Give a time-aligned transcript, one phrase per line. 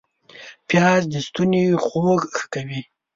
[0.67, 2.81] پیاز د ستوني خوږ ښه کوي